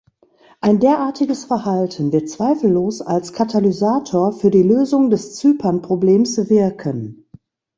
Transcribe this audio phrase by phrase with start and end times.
[0.61, 7.27] Ein derartiges Verhalten wird zweifellos als Katalysator für die Lösung des Zypernproblems wirken.